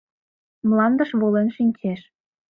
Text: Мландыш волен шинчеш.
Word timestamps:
Мландыш 0.67 1.09
волен 1.19 1.49
шинчеш. 1.55 1.99